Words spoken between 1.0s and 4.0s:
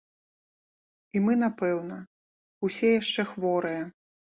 І мы, напэўна, усе яшчэ хворыя.